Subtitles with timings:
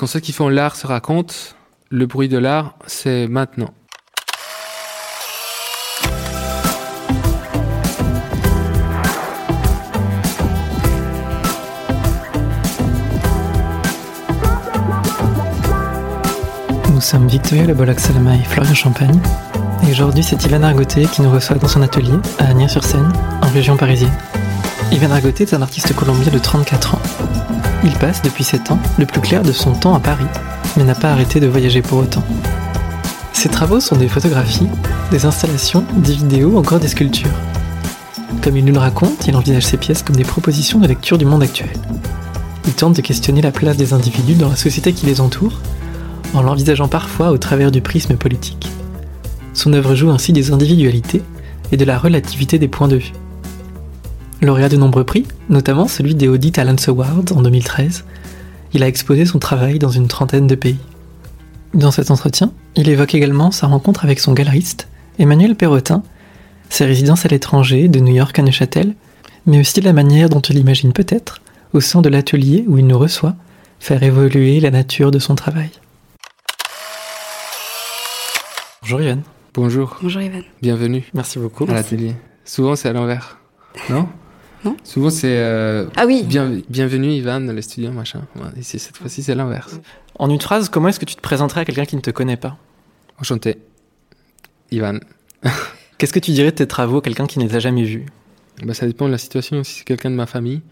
[0.00, 1.34] Quand ceux qui font l'art se racontent,
[1.90, 3.68] le bruit de l'art, c'est maintenant.
[16.88, 19.20] Nous sommes Victoria Le Salama et Florian Champagne.
[19.86, 23.76] Et aujourd'hui, c'est Ivan Argoté qui nous reçoit dans son atelier à Agnières-sur-Seine, en région
[23.76, 24.16] parisienne.
[24.92, 27.02] Ivan Argoté est un artiste colombien de 34 ans.
[27.82, 30.26] Il passe depuis 7 ans le plus clair de son temps à Paris,
[30.76, 32.22] mais n'a pas arrêté de voyager pour autant.
[33.32, 34.68] Ses travaux sont des photographies,
[35.10, 37.30] des installations, des vidéos, encore des sculptures.
[38.42, 41.24] Comme il nous le raconte, il envisage ses pièces comme des propositions de lecture du
[41.24, 41.70] monde actuel.
[42.66, 45.60] Il tente de questionner la place des individus dans la société qui les entoure,
[46.34, 48.68] en l'envisageant parfois au travers du prisme politique.
[49.54, 51.22] Son œuvre joue ainsi des individualités
[51.72, 53.12] et de la relativité des points de vue.
[54.42, 58.04] Lauréat de nombreux prix, notamment celui des Audi Talents Awards en 2013,
[58.72, 60.78] il a exposé son travail dans une trentaine de pays.
[61.74, 66.02] Dans cet entretien, il évoque également sa rencontre avec son galeriste, Emmanuel Perrotin,
[66.70, 68.94] ses résidences à l'étranger, de New York à Neuchâtel,
[69.44, 71.42] mais aussi la manière dont il imagine peut-être,
[71.74, 73.34] au sein de l'atelier où il nous reçoit,
[73.78, 75.70] faire évoluer la nature de son travail.
[78.82, 79.18] Bonjour Yvan.
[79.52, 79.98] Bonjour.
[80.00, 80.40] Bonjour Ivan.
[80.62, 81.64] Bienvenue Merci beaucoup.
[81.64, 82.14] à l'atelier.
[82.44, 83.38] Souvent, c'est à l'envers.
[83.90, 84.08] Non?
[84.64, 84.76] Non.
[84.84, 88.26] Souvent, c'est euh, Ah oui, bien, bienvenue, Ivan, le studio, machin.
[88.36, 89.80] Ouais, Ici, cette fois-ci, c'est l'inverse.
[90.18, 92.36] En une phrase, comment est-ce que tu te présenterais à quelqu'un qui ne te connaît
[92.36, 92.58] pas?
[93.18, 93.58] Enchanté.
[94.70, 94.98] Ivan.
[95.98, 98.06] Qu'est-ce que tu dirais de tes travaux à quelqu'un qui ne les a jamais vus
[98.64, 100.62] Bah, ça dépend de la situation, si c'est quelqu'un de ma famille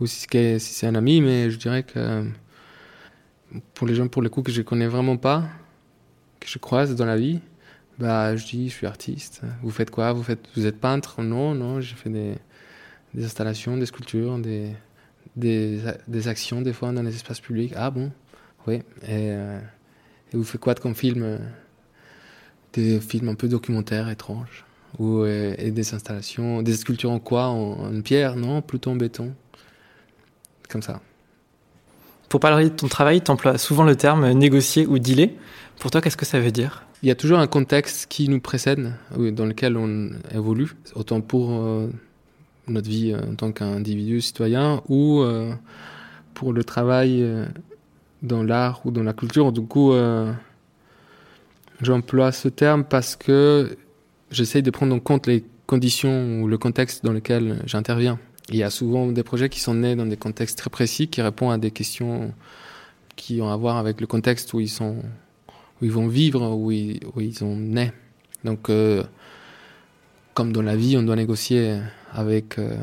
[0.00, 2.24] ou si c'est si c'est un ami, mais je dirais que
[3.74, 5.44] pour les gens pour le coup que je connais vraiment pas,
[6.40, 7.40] que je croise dans la vie,
[7.98, 9.42] bah je dis je suis artiste.
[9.62, 10.12] Vous faites quoi?
[10.12, 11.22] Vous faites vous êtes peintre?
[11.22, 12.34] Non, non, j'ai fait des,
[13.14, 14.70] des installations, des sculptures, des,
[15.36, 17.72] des des actions des fois dans les espaces publics.
[17.76, 18.10] Ah bon
[18.66, 18.76] Oui.
[19.02, 19.58] Et, euh,
[20.32, 21.38] et vous faites quoi comme film euh,
[22.72, 24.64] Des films un peu documentaires étranges
[24.98, 28.96] ou euh, et des installations, des sculptures en quoi en, en pierre Non, plutôt en
[28.96, 29.34] béton.
[30.68, 31.00] Comme ça.
[32.28, 35.30] Pour parler de ton travail, tu emploies souvent le terme négocier ou dealer.
[35.78, 36.84] Pour toi, qu'est-ce que ça veut dire?
[37.02, 41.50] Il y a toujours un contexte qui nous précède, dans lequel on évolue, autant pour
[42.68, 45.52] notre vie euh, en tant qu'individu citoyen ou euh,
[46.34, 47.46] pour le travail euh,
[48.22, 49.52] dans l'art ou dans la culture.
[49.52, 49.92] Du coup,
[51.82, 53.76] j'emploie ce terme parce que
[54.30, 58.18] j'essaye de prendre en compte les conditions ou le contexte dans lequel j'interviens.
[58.48, 61.20] Il y a souvent des projets qui sont nés dans des contextes très précis, qui
[61.20, 62.32] répondent à des questions
[63.16, 64.96] qui ont à voir avec le contexte où ils sont,
[65.80, 67.92] où ils vont vivre, où ils, où ils sont nés.
[68.44, 69.02] Donc, euh,
[70.34, 71.78] comme dans la vie, on doit négocier
[72.14, 72.76] avec euh,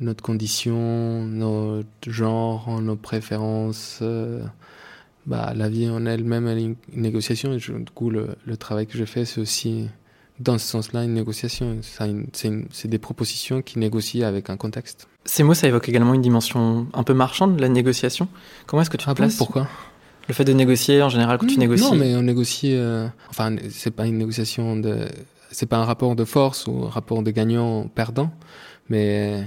[0.00, 3.98] notre condition, notre genre, nos préférences.
[4.02, 4.42] euh,
[5.26, 7.52] bah, la vie en elle-même, elle est une négociation.
[7.52, 9.86] Et je- du coup, le, le travail que je fais, c'est aussi,
[10.38, 11.76] dans ce sens-là, une négociation.
[12.32, 15.08] C'est des propositions qui négocient avec un contexte.
[15.26, 18.28] Ces mots, ça évoque également une dimension un peu marchande de la négociation.
[18.66, 19.68] Comment est-ce que tu te Ah bon, places pourquoi?
[20.28, 21.82] Le fait de négocier, en général, quand tu Hmm, négocies.
[21.84, 22.74] Non, mais on négocie.
[22.74, 25.06] euh, enfin, c'est pas une négociation de.
[25.50, 28.30] C'est pas un rapport de force ou un rapport de gagnant-perdant,
[28.88, 29.44] mais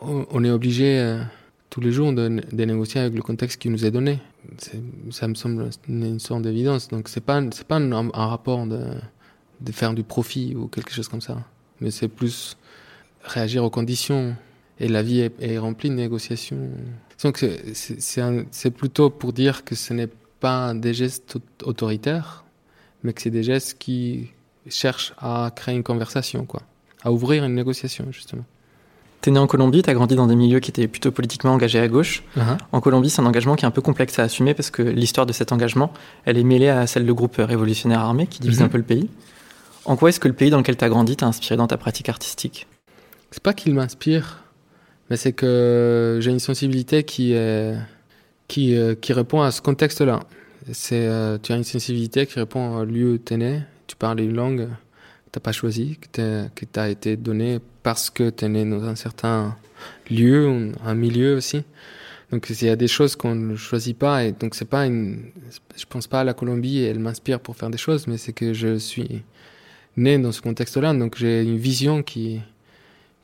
[0.00, 1.22] on, on est obligé euh,
[1.70, 4.18] tous les jours de, négocier avec le contexte qui nous est donné.
[5.10, 6.88] Ça me semble une, sorte d'évidence.
[6.88, 11.20] Donc c'est pas c'est pas un, rapport de, faire du profit ou quelque chose comme
[11.20, 11.44] ça,
[11.80, 12.56] mais c'est plus
[13.22, 14.36] réagir aux conditions.
[14.78, 16.70] Et la vie est, est remplie de négociations.
[17.22, 17.44] Donc
[17.74, 20.10] c'est- plutôt pour dire que ce n'est
[20.40, 22.44] pas des gestes au- autoritaires,
[23.02, 24.30] mais que c'est des gestes qui
[24.68, 26.62] cherchent à créer une conversation, quoi,
[27.04, 28.44] à ouvrir une négociation justement.
[29.22, 31.88] T'es né en Colombie, t'as grandi dans des milieux qui étaient plutôt politiquement engagés à
[31.88, 32.22] gauche.
[32.70, 35.26] En Colombie, c'est un engagement qui est un peu complexe à assumer parce que l'histoire
[35.26, 35.92] de cet engagement,
[36.26, 38.66] elle est mêlée à celle de groupes révolutionnaires armés qui divisent Mhm.
[38.66, 39.08] un peu le pays.
[39.84, 42.08] En quoi est-ce que le pays dans lequel t'as grandi t'a inspiré dans ta pratique
[42.08, 42.66] artistique?
[43.32, 44.44] C'est pas qu'il m'inspire,
[45.10, 47.74] mais c'est que j'ai une sensibilité qui est,
[48.46, 50.20] qui, euh, qui répond à ce contexte-là.
[50.72, 54.20] C'est euh, tu as une sensibilité qui répond au lieu où t'es né, tu parles
[54.20, 58.84] une langue que t'as pas choisie, que t'as été donnée parce que t'es né dans
[58.84, 59.56] un certain
[60.10, 61.62] lieu, un milieu aussi.
[62.32, 65.30] Donc il y a des choses qu'on ne choisit pas et donc c'est pas une,
[65.76, 68.32] je pense pas à la Colombie et elle m'inspire pour faire des choses, mais c'est
[68.32, 69.22] que je suis
[69.96, 72.40] né dans ce contexte-là, donc j'ai une vision qui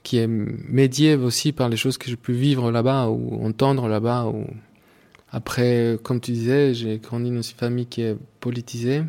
[0.02, 4.32] qui est médiée aussi par les choses que j'ai pu vivre là-bas ou entendre là-bas.
[5.30, 9.02] Après, comme tu disais, j'ai grandi dans une famille qui est politisée.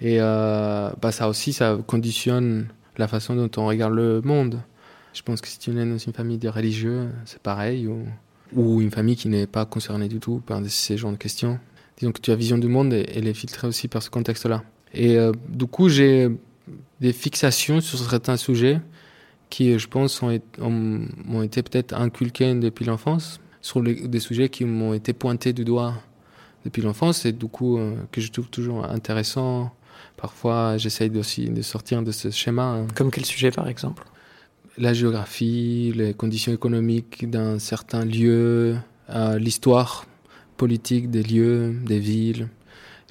[0.00, 4.60] Et euh, bah ça aussi, ça conditionne la façon dont on regarde le monde.
[5.14, 7.86] Je pense que si tu es dans une famille de religieux, c'est pareil.
[7.86, 8.04] Ou
[8.52, 11.58] ou une famille qui n'est pas concernée du tout par ces genres de questions.
[11.98, 14.62] Disons que tu as vision du monde et elle est filtrée aussi par ce contexte-là.
[14.92, 16.28] Et euh, du coup, j'ai
[17.00, 18.80] des fixations sur certains sujets
[19.50, 24.92] qui, je pense, ont, ont, été peut-être inculqués depuis l'enfance, sur des sujets qui m'ont
[24.92, 25.94] été pointés du doigt
[26.64, 29.72] depuis l'enfance et du coup euh, que je trouve toujours intéressant.
[30.16, 32.64] Parfois, j'essaye aussi de sortir de ce schéma.
[32.64, 32.86] Hein.
[32.94, 34.04] Comme quel sujet, par exemple?
[34.78, 38.76] La géographie, les conditions économiques d'un certain lieu,
[39.10, 40.04] euh, l'histoire
[40.56, 42.48] politique des lieux, des villes,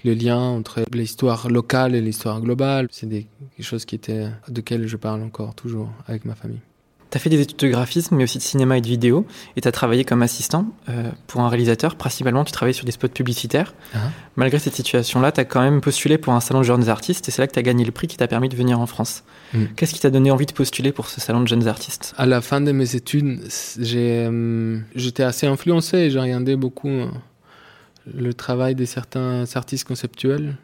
[0.03, 2.87] le lien entre l'histoire locale et l'histoire globale.
[2.91, 3.27] C'est des
[3.59, 6.61] choses qui étaient, de quelles je parle encore toujours avec ma famille.
[7.11, 9.25] Tu as fait des études de graphisme, mais aussi de cinéma et de vidéo,
[9.55, 11.95] et tu as travaillé comme assistant euh, pour un réalisateur.
[11.95, 13.73] Principalement, tu travaillais sur des spots publicitaires.
[13.93, 13.99] Uh-huh.
[14.35, 17.31] Malgré cette situation-là, tu as quand même postulé pour un salon de jeunes artistes, et
[17.31, 19.23] c'est là que tu as gagné le prix qui t'a permis de venir en France.
[19.53, 19.65] Mm.
[19.75, 22.13] Qu'est-ce qui t'a donné envie de postuler pour ce salon de jeunes artistes?
[22.17, 23.39] À la fin de mes études,
[23.79, 27.07] euh, j'étais assez influencé, et j'ai regardé beaucoup euh,
[28.13, 30.57] le travail de certains artistes conceptuels.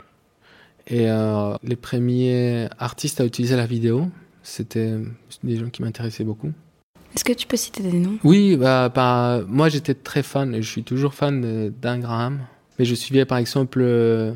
[0.88, 1.08] Et
[1.64, 4.10] les premiers artistes à utiliser la vidéo,
[4.44, 4.98] c'était
[5.44, 6.52] des gens qui m'intéressaient beaucoup.
[7.16, 8.18] Est-ce que tu peux citer des noms?
[8.24, 12.40] Oui, bah, bah, moi j'étais très fan, et je suis toujours fan d'Anne Graham.
[12.80, 14.34] Mais je suivais par exemple euh,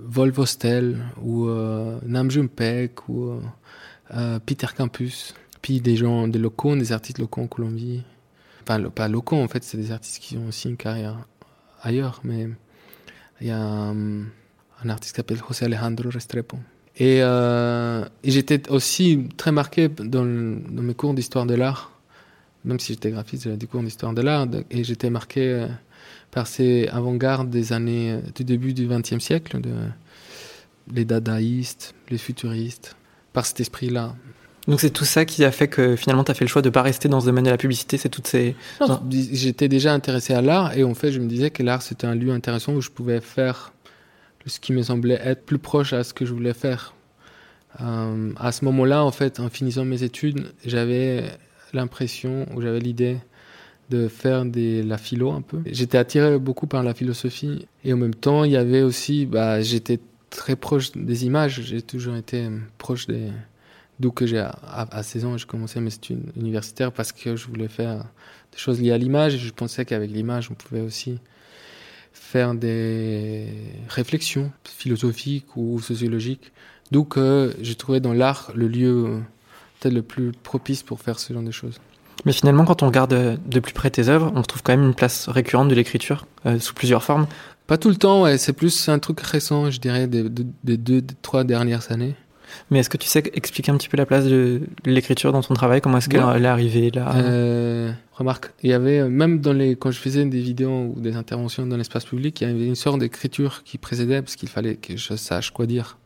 [0.00, 3.40] Volvostel ou euh, Nam Jumpek ou
[4.14, 5.34] euh, Peter Campus.
[5.60, 8.02] Puis des gens, des locaux, des artistes locaux en Colombie.
[8.62, 11.18] Enfin, pas locaux en fait, c'est des artistes qui ont aussi une carrière
[11.82, 12.20] ailleurs.
[12.24, 12.48] Mais
[13.40, 16.58] il y a un, un artiste qui s'appelle José Alejandro Restrepo
[17.00, 21.92] euh, et, j'étais aussi très marqué dans, dans mes cours d'histoire de l'art,
[22.64, 25.66] même si j'étais graphiste, j'avais des cours d'histoire de l'art, et j'étais marqué euh,
[26.30, 29.72] par ces avant-gardes des années, euh, du début du XXe siècle, de,
[30.94, 32.96] les dadaïstes, les futuristes,
[33.32, 34.14] par cet esprit-là.
[34.68, 36.68] Donc c'est tout ça qui a fait que finalement tu as fait le choix de
[36.68, 38.54] ne pas rester dans ce domaine de la publicité, c'est toutes ces...
[39.10, 42.14] J'étais déjà intéressé à l'art et en fait je me disais que l'art c'était un
[42.14, 43.72] lieu intéressant où je pouvais faire
[44.46, 46.94] ce qui me semblait être plus proche à ce que je voulais faire.
[47.80, 51.24] Euh, à ce moment-là, en fait, en finissant mes études, j'avais
[51.72, 53.18] l'impression, ou j'avais l'idée
[53.90, 55.58] de faire des, la philo un peu.
[55.66, 59.60] J'étais attiré beaucoup par la philosophie et en même temps, il y avait aussi, bah,
[59.60, 60.00] j'étais
[60.30, 61.60] très proche des images.
[61.62, 62.48] J'ai toujours été
[62.78, 63.28] proche des.
[64.00, 67.68] D'où que j'ai à, 16 ans, j'ai commencé mes études universitaires parce que je voulais
[67.68, 67.98] faire
[68.50, 71.20] des choses liées à l'image et je pensais qu'avec l'image, on pouvait aussi
[72.12, 73.48] faire des
[73.88, 76.52] réflexions philosophiques ou sociologiques.
[76.90, 79.18] D'où que j'ai trouvé dans l'art le lieu euh,
[79.80, 81.80] peut-être le plus propice pour faire ce genre de choses.
[82.24, 84.94] Mais finalement, quand on regarde de plus près tes œuvres, on trouve quand même une
[84.94, 87.26] place récurrente de l'écriture euh, sous plusieurs formes.
[87.66, 88.38] Pas tout le temps, ouais.
[88.38, 92.14] c'est plus un truc récent, je dirais, des, des deux, des trois dernières années.
[92.70, 95.54] Mais est-ce que tu sais expliquer un petit peu la place de l'écriture dans ton
[95.54, 95.80] travail?
[95.80, 97.14] Comment est-ce qu'elle est arrivée là?
[97.16, 101.00] Euh, Remarque, il y avait, euh, même dans les, quand je faisais des vidéos ou
[101.00, 104.48] des interventions dans l'espace public, il y avait une sorte d'écriture qui précédait parce qu'il
[104.48, 105.98] fallait que je sache quoi dire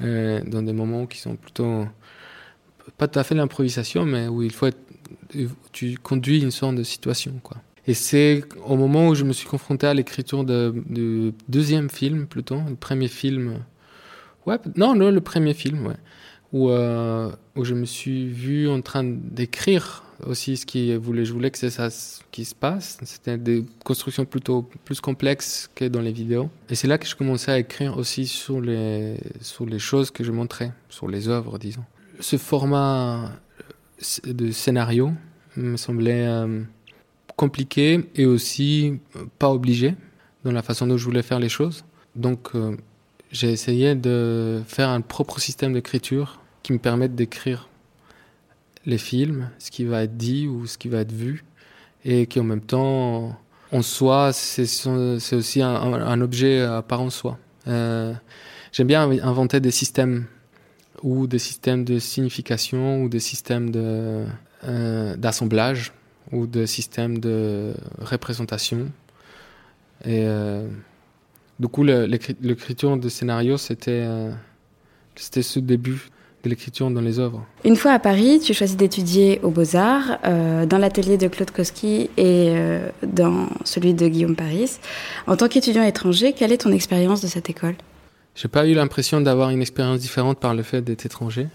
[0.00, 1.86] euh, dans des moments qui sont plutôt
[2.98, 4.78] pas tout à fait l'improvisation, mais où il faut être,
[5.72, 7.58] tu conduis une sorte de situation, quoi.
[7.86, 12.60] Et c'est au moment où je me suis confronté à l'écriture du deuxième film, plutôt,
[12.68, 13.56] le premier film
[14.76, 15.94] Non, le premier film,
[16.54, 21.24] euh, où je me suis vu en train d'écrire aussi ce qui voulait.
[21.24, 21.88] Je voulais que c'est ça
[22.30, 22.98] qui se passe.
[23.04, 26.50] C'était des constructions plutôt plus complexes que dans les vidéos.
[26.68, 29.16] Et c'est là que je commençais à écrire aussi sur les,
[29.78, 31.84] choses que je montrais, sur les œuvres, disons.
[32.20, 33.32] Ce format
[34.24, 35.12] de scénario
[35.56, 36.62] me semblait euh,
[37.36, 39.00] compliqué et aussi
[39.38, 39.94] pas obligé
[40.44, 41.84] dans la façon dont je voulais faire les choses.
[42.14, 42.76] Donc, euh,
[43.32, 47.68] j'ai essayé de faire un propre système d'écriture qui me permette d'écrire
[48.84, 51.44] les films, ce qui va être dit ou ce qui va être vu,
[52.04, 53.36] et qui en même temps,
[53.72, 57.38] en soi, c'est aussi un, objet à part en soi.
[57.68, 58.12] Euh,
[58.72, 60.26] j'aime bien inventer des systèmes
[61.02, 64.24] ou des systèmes de signification ou des systèmes de
[64.64, 65.92] euh, d'assemblage
[66.30, 68.90] ou des systèmes de représentation.
[70.04, 70.68] Et euh,
[71.62, 74.32] du coup, l'écriture de scénario, c'était euh,
[75.14, 76.10] c'était ce début
[76.42, 77.46] de l'écriture dans les œuvres.
[77.64, 82.10] Une fois à Paris, tu choisis d'étudier aux Beaux-Arts, euh, dans l'atelier de Claude Koski
[82.16, 84.72] et euh, dans celui de Guillaume Paris.
[85.28, 87.76] En tant qu'étudiant étranger, quelle est ton expérience de cette école?
[88.34, 91.46] J'ai pas eu l'impression d'avoir une expérience différente par le fait d'être étranger.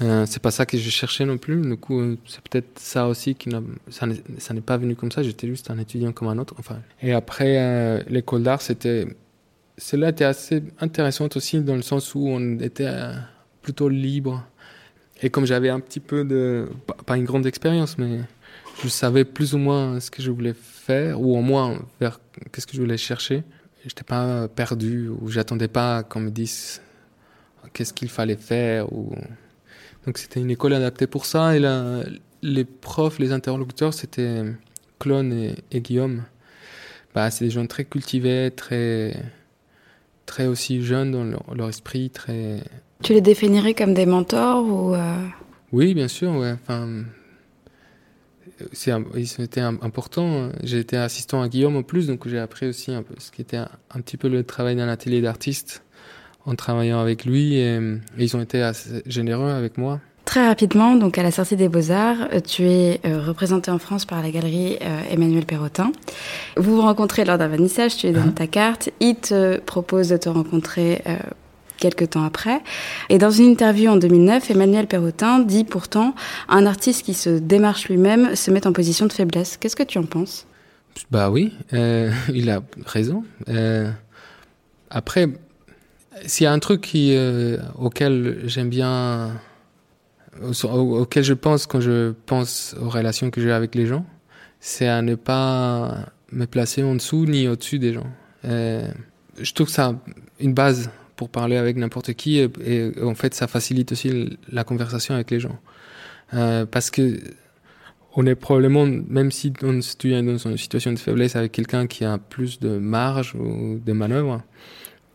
[0.00, 1.60] Euh, c'est pas ça que je cherchais non plus.
[1.60, 3.50] Du coup, c'est peut-être ça aussi qui
[3.88, 5.22] ça n'est pas venu comme ça.
[5.22, 6.54] J'étais juste un étudiant comme un autre.
[6.58, 6.78] Enfin.
[7.02, 9.06] Et après, euh, l'école d'art, c'était,
[9.76, 13.12] celle-là était assez intéressante aussi dans le sens où on était euh,
[13.62, 14.44] plutôt libre.
[15.20, 16.68] Et comme j'avais un petit peu de,
[17.04, 18.20] pas une grande expérience, mais
[18.82, 22.20] je savais plus ou moins ce que je voulais faire, ou au moins vers
[22.52, 23.42] qu'est-ce que je voulais chercher.
[23.84, 26.80] J'étais pas perdu, ou j'attendais pas qu'on me dise
[27.72, 28.92] qu'est-ce qu'il fallait faire.
[30.08, 31.54] Donc c'était une école adaptée pour ça.
[31.54, 32.02] Et là,
[32.40, 34.42] les profs, les interlocuteurs, c'était
[34.98, 36.22] Clone et, Guillaume.
[37.14, 39.14] Bah, c'est des gens très cultivés, très,
[40.24, 42.62] très aussi jeunes dans leur, esprit, très.
[43.02, 45.26] Tu les définirais comme des mentors ou euh?
[45.72, 46.32] Oui, bien sûr.
[46.36, 46.54] Ouais.
[46.54, 47.04] Enfin,
[48.72, 50.48] c'était important.
[50.62, 53.42] J'ai été assistant à Guillaume en plus, donc j'ai appris aussi un peu ce qui
[53.42, 55.82] était un, petit peu le travail d'un atelier d'artiste
[56.48, 57.78] en travaillant avec lui et,
[58.18, 60.00] ils ont été assez généreux avec moi.
[60.24, 64.04] Très rapidement, donc à la sortie des Beaux-Arts, euh, tu es euh, représenté en France
[64.04, 65.90] par la galerie euh, Emmanuel Perrotin.
[66.58, 68.40] Vous vous rencontrez lors d'un vernissage, tu lui donnes ah.
[68.40, 71.02] ta carte, il te propose de te rencontrer
[71.78, 72.60] quelques temps après.
[73.08, 76.14] Et dans une interview en 2009, Emmanuel Perrotin dit pourtant
[76.48, 79.56] un artiste qui se démarche lui-même se met en position de faiblesse.
[79.56, 80.46] Qu'est-ce que tu en penses?
[81.10, 83.24] Bah oui, euh, il a raison.
[83.48, 83.90] Euh,
[84.90, 85.28] après,
[86.26, 89.40] s'il y a un truc euh, auquel j'aime bien,
[90.42, 94.04] auquel je pense quand je pense aux relations que j'ai avec les gens,
[94.60, 98.06] c'est à ne pas me placer en dessous ni au-dessus des gens.
[98.44, 99.94] je trouve ça
[100.40, 105.14] une base pour parler avec n'importe qui et, en fait ça facilite aussi la conversation
[105.14, 105.58] avec les gens
[106.32, 107.18] euh, parce que
[108.14, 112.04] on est probablement même si on se dans une situation de faiblesse avec quelqu'un qui
[112.04, 114.42] a plus de marge ou de manœuvre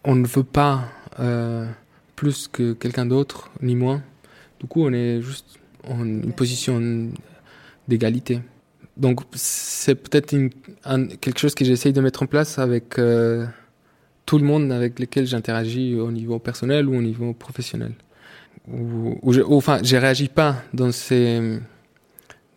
[0.03, 0.85] on ne veut pas
[1.19, 1.67] euh,
[2.15, 4.01] plus que quelqu'un d'autre ni moins
[4.59, 7.11] du coup on est juste en une position
[7.87, 8.41] d'égalité
[8.97, 10.35] donc c'est peut-être
[11.19, 13.45] quelque chose que j'essaye de mettre en place avec euh,
[14.25, 17.93] tout le monde avec lequel j'interagis au niveau personnel ou au niveau professionnel.
[18.67, 21.59] Ou, ou, je, enfin, je réagis pas dans ces,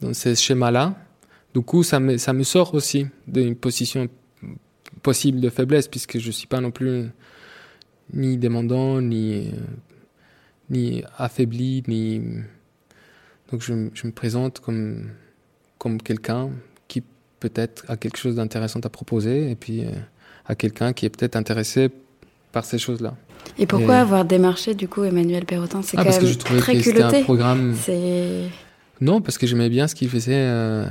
[0.00, 0.94] dans ces schémas-là.
[1.54, 4.08] Du coup, ça me, ça me sort aussi d'une position
[5.02, 7.06] possible de faiblesse, puisque je suis pas non plus
[8.12, 9.52] ni demandant, ni,
[10.70, 12.20] ni affaibli, ni.
[13.50, 15.08] Donc, je, je me présente comme,
[15.78, 16.50] comme quelqu'un
[16.88, 17.02] qui
[17.40, 19.84] peut-être a quelque chose d'intéressant à proposer, et puis.
[19.84, 19.90] Euh,
[20.48, 21.90] à quelqu'un qui est peut-être intéressé
[22.52, 23.16] par ces choses-là.
[23.58, 25.82] Et pourquoi avoir démarché du coup Emmanuel Perrotin?
[25.82, 27.18] C'est ah, quand même très culotté.
[27.18, 27.74] Un programme...
[29.00, 30.32] Non, parce que j'aimais bien ce qu'il faisait.
[30.34, 30.86] Euh,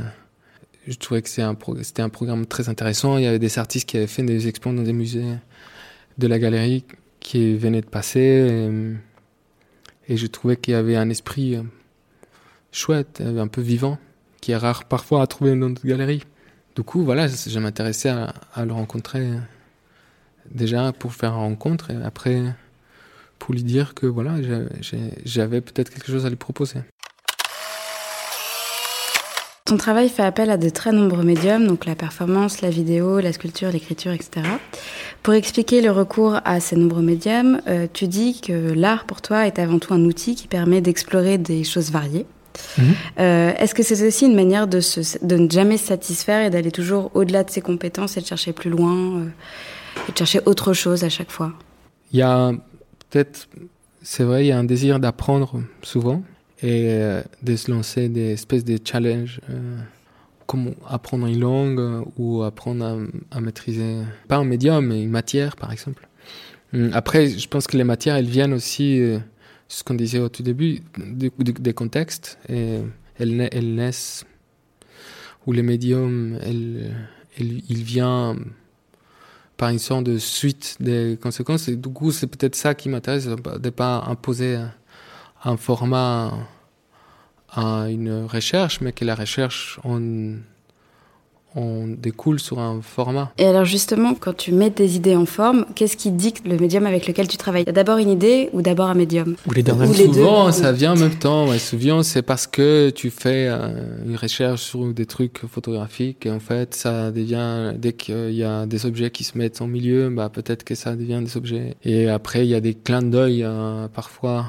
[0.87, 3.17] je trouvais que c'était un, programme très intéressant.
[3.17, 5.25] Il y avait des artistes qui avaient fait des expos dans des musées
[6.17, 6.85] de la galerie
[7.19, 8.69] qui venaient de passer.
[10.07, 11.63] Et, je trouvais qu'il y avait un esprit euh,
[12.71, 13.97] chouette, un peu vivant,
[14.41, 16.23] qui est rare parfois à trouver dans notre galerie.
[16.75, 19.27] Du coup, voilà, je m'intéressais à, à, le rencontrer
[20.51, 22.43] déjà pour faire une rencontre et après
[23.39, 24.35] pour lui dire que voilà,
[25.23, 26.79] j'avais peut-être quelque chose à lui proposer.
[29.67, 33.33] Ton travail fait appel à de très nombreux médiums, donc la performance, la vidéo, la
[33.33, 34.45] sculpture, l'écriture, etc.
[35.23, 39.47] Pour expliquer le recours à ces nombreux médiums, euh, tu dis que l'art pour toi
[39.47, 42.27] est avant tout un outil qui permet d'explorer des choses variées.
[42.77, 42.85] Mhm.
[43.17, 44.81] Euh, est-ce que c'est aussi une manière de,
[45.25, 48.53] de ne jamais se satisfaire et d'aller toujours au-delà de ses compétences et de chercher
[48.53, 49.25] plus loin euh,
[50.07, 51.53] et de chercher autre chose à chaque fois?
[52.11, 52.51] Il y a
[53.09, 53.47] peut-être,
[54.03, 56.21] c'est vrai, il y a un désir d'apprendre souvent
[56.61, 59.41] et euh, de se lancer des espèces de challenges
[60.45, 65.71] comme apprendre une langue ou apprendre à, maîtriser, pas un médium, mais une matière par
[65.71, 66.07] exemple.
[66.73, 69.01] Hum, après, je pense que les matières, elles viennent aussi
[69.67, 72.79] ce qu'on disait au tout début, des, contextes, et
[73.17, 74.25] elles, elles, naissent,
[75.45, 76.95] où les médiums, elles,
[77.37, 78.35] il vient
[79.57, 83.25] par une sorte de suite des conséquences, et du coup, c'est peut-être ça qui m'intéresse,
[83.25, 84.59] de ne pas imposer
[85.45, 86.33] un format
[87.49, 89.99] à une recherche, mais que la recherche en
[91.55, 93.31] on découle sur un format.
[93.37, 96.85] Et alors justement, quand tu mets tes idées en forme, qu'est-ce qui dicte le médium
[96.85, 97.65] avec lequel tu travailles?
[97.65, 99.35] D'abord une idée ou d'abord un médium?
[99.47, 99.73] Ou les deux.
[99.95, 101.47] souvent, ça vient en même temps.
[101.47, 103.69] Ouais, souvent, c'est parce que tu fais euh,
[104.05, 108.65] une recherche sur des trucs photographiques et en fait, ça devient dès qu'il y a
[108.65, 111.75] des objets qui se mettent en milieu, bah peut-être que ça devient des objets.
[111.83, 114.47] Et après, il y a des clins d'œil euh, parfois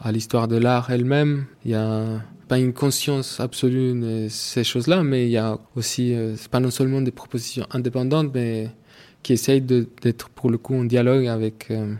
[0.00, 1.46] à l'histoire de l'art elle-même.
[1.64, 6.14] Il y a pas une conscience absolue de ces choses-là, mais il y a aussi,
[6.14, 8.70] euh, c'est pas non seulement des propositions indépendantes, mais
[9.22, 11.94] qui essayent d'être pour le coup en dialogue avec, euh,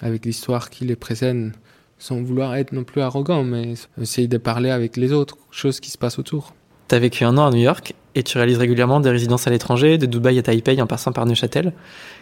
[0.00, 1.52] avec l'histoire qui les précède,
[1.98, 5.90] sans vouloir être non plus arrogant, mais essayer de parler avec les autres, choses qui
[5.90, 6.54] se passent autour.
[6.88, 9.50] Tu as vécu un an à New York et tu réalises régulièrement des résidences à
[9.50, 11.72] l'étranger, de Dubaï à Taipei en passant par Neuchâtel.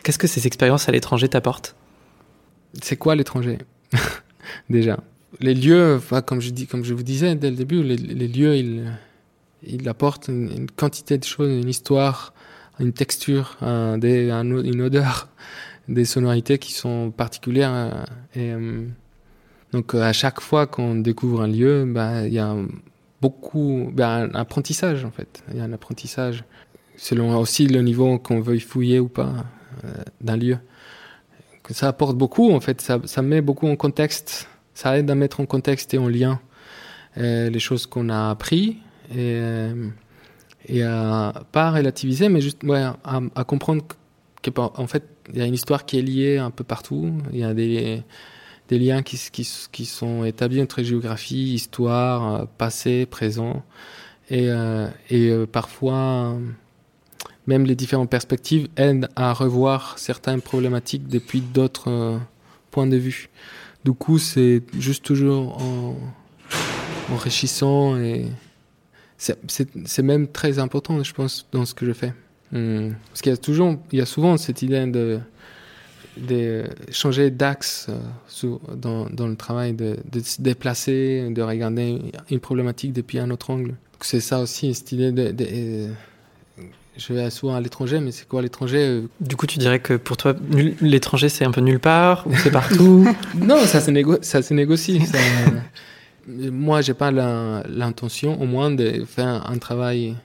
[0.04, 1.74] Qu'est-ce que ces expériences à l'étranger t'apportent?
[2.82, 3.58] C'est quoi l'étranger?
[4.70, 5.00] Déjà,
[5.40, 7.96] les lieux, comme je dis, comme je vous disais dès le début, les,
[8.28, 8.92] lieux, ils,
[9.62, 12.34] il apporte une, quantité de choses, une histoire,
[12.80, 15.28] une texture, une odeur,
[15.88, 18.06] des sonorités qui sont particulières.
[18.34, 18.52] Et,
[19.72, 22.56] donc à chaque fois qu'on découvre un lieu, bah, il y a
[23.20, 25.42] beaucoup, ben, un apprentissage en fait.
[25.50, 26.44] Il y a un apprentissage
[26.96, 29.46] selon aussi le niveau qu'on veut fouiller ou pas
[29.84, 29.88] euh,
[30.20, 30.58] d'un lieu.
[31.70, 35.40] Ça apporte beaucoup en fait, ça, ça, met beaucoup en contexte, ça aide à mettre
[35.40, 36.40] en contexte et en lien
[37.18, 38.78] euh, les choses qu'on a appris
[39.10, 39.88] et, euh,
[40.66, 43.84] et à pas relativiser, mais juste ouais, à, à comprendre
[44.42, 47.12] qu'en fait il y a une histoire qui est liée un peu partout.
[47.32, 48.02] Il y a des
[48.68, 53.64] des liens qui, qui, qui, sont établis entre géographie, histoire, euh, passé, présent,
[54.30, 56.38] et, euh, et euh, parfois
[57.48, 62.20] même les différentes perspectives aident à revoir certaines problématiques depuis d'autres
[62.70, 63.30] points de vue.
[63.84, 65.96] Du coup, c'est juste toujours en,
[67.10, 68.26] enrichissant et
[69.16, 72.12] c'est même très important, je pense, dans ce que je fais.
[72.52, 72.90] Hmm.
[73.08, 78.56] Parce qu'il y a toujours, il y a souvent cette idée de changer d'axe euh,
[78.76, 81.98] dans, le travail, de, de, se déplacer, de regarder
[82.30, 83.74] une problématique depuis un autre angle.
[84.02, 85.88] C'est ça aussi, cette idée de, euh,
[86.98, 89.08] je vais souvent à l'étranger, mais c'est quoi l'étranger euh?
[89.20, 90.34] Du coup, tu dirais que pour toi,
[90.80, 94.52] l'étranger, c'est un peu nulle part ou c'est partout Non, ça se, négo ça se
[94.52, 95.06] négocie.
[95.06, 95.18] Ça...
[96.26, 100.16] Moi, j'ai pas l'intention, au moins, de faire un travail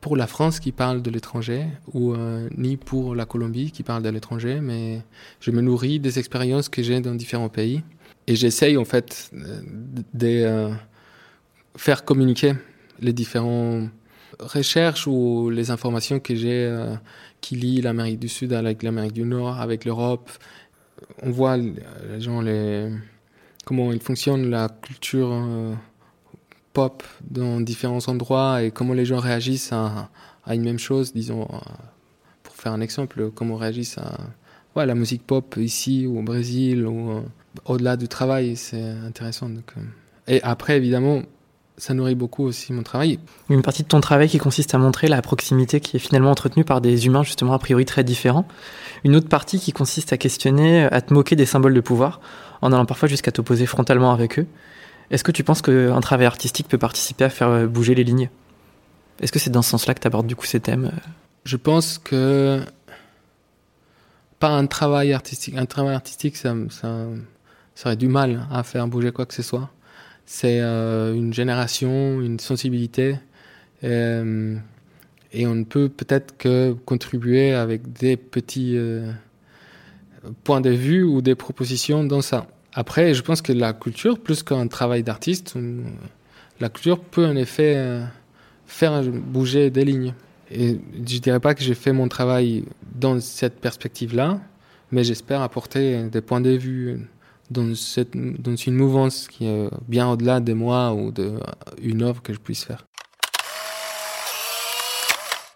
[0.00, 4.02] pour la France qui parle de l'étranger ou euh, ni pour la Colombie qui parle
[4.02, 5.02] de l'étranger, mais
[5.40, 7.82] je me nourris des expériences que j'ai dans différents pays
[8.26, 9.60] et j'essaye en fait euh,
[10.14, 10.70] de euh,
[11.76, 12.54] faire communiquer
[13.00, 13.90] les différentes
[14.38, 16.72] recherches ou les informations que j'ai
[17.40, 20.30] qui lient l'Amérique du Sud avec l'Amérique du Nord, avec l'Europe.
[21.22, 21.72] On voit les
[22.18, 22.90] gens, les,
[23.64, 25.32] comment il fonctionne la culture
[26.72, 30.10] pop dans différents endroits et comment les gens réagissent à,
[30.48, 31.58] une même chose, disons, euh,
[32.42, 37.10] pour faire un exemple, comment réagissent à la musique pop ici ou au Brésil ou
[37.10, 37.20] euh,
[37.66, 39.50] au-delà du travail, c'est intéressant.
[39.50, 39.80] Euh.
[40.26, 41.22] Et après, évidemment,
[41.80, 43.18] ça nourrit beaucoup aussi mon travail.
[43.48, 46.64] Une partie de ton travail qui consiste à montrer la proximité qui est finalement entretenue
[46.64, 48.46] par des humains justement a priori très différents.
[49.04, 52.20] Une autre partie qui consiste à questionner, à te moquer des symboles de pouvoir,
[52.60, 54.46] en allant parfois jusqu'à t'opposer frontalement avec eux.
[55.10, 58.28] Est-ce que tu penses qu'un travail artistique peut participer à faire bouger les lignes?
[59.20, 60.92] Est-ce que c'est dans ce sens-là que tu abordes du coup ces thèmes?
[61.44, 62.60] Je pense que
[64.38, 65.56] pas un travail artistique.
[65.56, 67.06] Un travail artistique, ça, ça,
[67.84, 69.70] aurait du mal à faire bouger quoi que ce soit.
[70.32, 73.16] C'est euh, une génération, une sensibilité.
[73.82, 78.78] et on ne peut peut-être que contribuer avec des petits
[80.44, 82.46] points de vue ou des propositions dans ça.
[82.72, 85.56] Après, je pense que la culture, plus qu'un travail d'artiste,
[86.60, 88.04] la culture peut en effet euh,
[88.66, 90.14] faire bouger des lignes.
[90.52, 92.64] Et je dirais pas que j'ai fait mon travail
[92.94, 94.40] dans cette perspective-là,
[94.92, 97.00] mais j'espère apporter des points de vue
[97.50, 102.32] dans, cette, dans une mouvance qui est bien au-delà de moi ou d'une œuvre que
[102.32, 102.86] je puisse faire.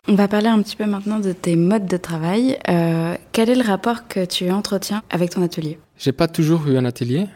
[0.06, 2.58] On va parler un petit peu maintenant de tes modes de travail.
[2.68, 5.78] Euh, quel est le rapport que tu entretiens avec ton atelier?
[5.96, 7.26] J'ai pas toujours eu un atelier,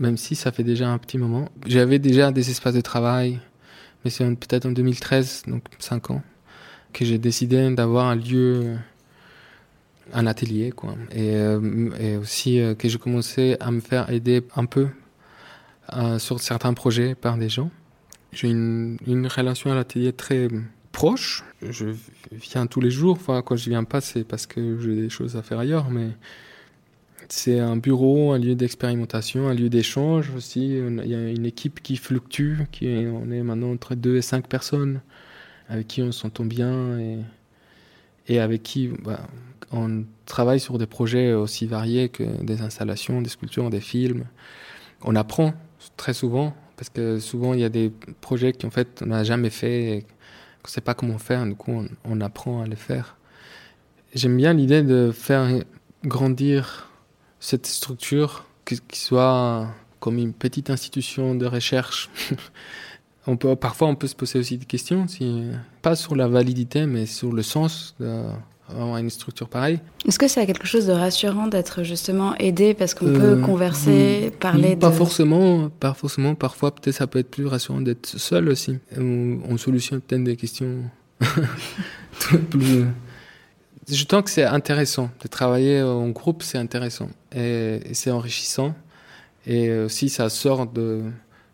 [0.00, 1.48] même si ça fait déjà un petit moment.
[1.66, 3.38] J'avais déjà des espaces de travail,
[4.04, 6.22] mais c'est peut-être en 2013, donc 5 ans,
[6.92, 8.74] que j'ai décidé d'avoir un lieu,
[10.12, 10.96] un atelier, quoi.
[11.10, 14.88] Et, euh, aussi euh, que j'ai commencé à me faire aider un peu
[16.18, 17.70] sur certains projets par des gens.
[18.32, 20.48] J'ai une, relation à l'atelier très
[20.90, 21.44] proche.
[21.62, 21.86] Je
[22.32, 23.16] viens tous les jours.
[23.20, 26.08] Enfin, quand je viens pas, c'est parce que j'ai des choses à faire ailleurs, mais
[27.28, 30.76] c'est un bureau, un lieu d'expérimentation, un lieu d'échange aussi.
[30.76, 34.48] Il y a une équipe qui fluctue, qui on est maintenant entre deux et cinq
[34.48, 35.00] personnes
[35.68, 37.18] avec qui on s'entend bien et,
[38.28, 39.26] et avec qui bah,
[39.72, 44.24] on travaille sur des projets aussi variés que des installations, des sculptures, des films.
[45.02, 45.54] On apprend
[45.96, 49.50] très souvent parce que souvent il y a des projets qu'en fait on n'a jamais
[49.50, 50.04] fait
[50.66, 53.16] ne sait pas comment faire, du coup on, apprend à les faire.
[54.14, 55.62] J'aime bien l'idée de faire
[56.04, 56.90] grandir
[57.40, 59.68] cette structure, qui soit
[60.00, 62.10] comme une petite institution de recherche.
[63.26, 65.50] on peut, parfois on peut se poser aussi des questions, si,
[65.82, 68.22] pas sur la validité, mais sur le sens de,
[68.68, 69.80] avoir une structure pareille.
[70.06, 74.32] Est-ce que c'est quelque chose de rassurant d'être justement aidé parce qu'on peut euh, converser,
[74.40, 76.34] parler pas Forcément, pas forcément.
[76.34, 78.78] Parfois, peut-être ça peut être plus rassurant d'être seul aussi.
[78.98, 80.82] On, on solutionne peut-être des questions
[82.50, 82.86] plus...
[83.88, 85.10] Je pense que c'est intéressant.
[85.22, 87.08] De travailler en groupe, c'est intéressant.
[87.34, 88.74] Et, c'est enrichissant.
[89.46, 91.02] Et aussi, ça sort de,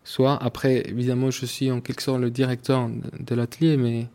[0.03, 0.41] soit.
[0.41, 4.07] Après, évidemment, je suis en quelque sorte le directeur de, l'atelier, mais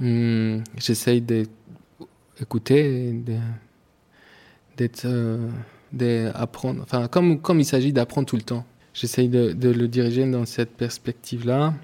[0.00, 1.20] hum, j'essaye
[2.38, 3.14] d'écouter,
[4.76, 5.48] d'être, euh,
[5.92, 6.82] d'apprendre.
[6.82, 10.46] Enfin, comme, comme il s'agit d'apprendre tout le temps, j'essaye de, de, le diriger dans
[10.46, 11.74] cette perspective-là.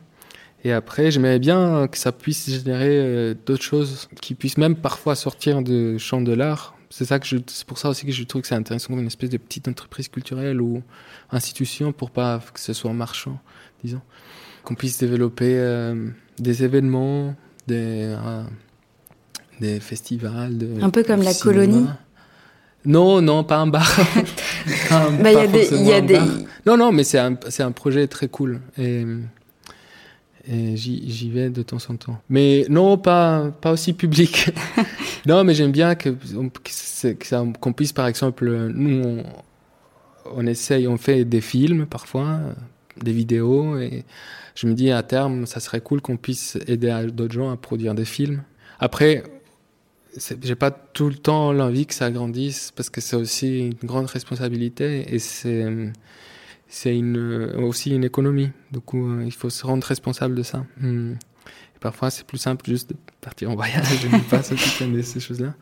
[0.65, 5.15] Et après, j'aimerais bien que ça puisse générer euh, d'autres choses qui puissent même parfois
[5.15, 6.77] sortir du champ de l'art.
[6.89, 9.31] C'est ça que c'est pour ça aussi que je trouve que c'est intéressant une espèce
[9.31, 10.83] de petite entreprise culturelle ou
[11.31, 13.41] institution pour pas que ce soit marchand,
[13.83, 14.03] disons.
[14.63, 17.35] Qu'on puisse développer euh, des événements,
[17.67, 18.45] des, euh,
[19.63, 20.59] des festivals.
[20.59, 21.87] De, un peu comme la colonie.
[22.85, 23.89] Non, non, pas un bar.
[25.23, 26.19] bah, y a des, y a des...
[26.67, 28.61] Non, non, mais c'est un, un projet très cool.
[28.77, 29.05] Et,
[30.49, 32.21] et j'y vais de temps en temps.
[32.29, 34.51] Mais non, pas, pas aussi public.
[35.27, 36.09] non, mais j'aime bien que,
[37.61, 39.23] qu'on puisse, par exemple, nous, on,
[40.35, 42.41] on, essaye, on fait des films parfois,
[43.01, 44.05] des vidéos, et
[44.57, 47.95] je me dis à terme, ça serait cool qu'on puisse aider d'autres gens à produire
[47.95, 48.43] des films.
[48.81, 49.23] Après,
[50.17, 54.07] j'ai pas tout le temps l'envie que ça grandisse parce que c'est aussi une grande
[54.07, 55.93] responsabilité et c'est
[56.73, 57.19] c'est une,
[57.63, 58.51] aussi une économie.
[58.73, 60.65] Du coup, euh, il faut se rendre responsable de ça.
[60.81, 61.13] Hmm.
[61.13, 65.03] Et parfois, c'est plus simple juste de partir en voyage et ne pas s'occuper de
[65.03, 65.55] ces choses-là.